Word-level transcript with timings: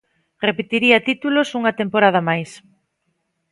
Repetiría 0.47 1.05
títulos 1.09 1.47
unha 1.59 1.75
temporada 1.81 2.19
máis. 2.29 2.51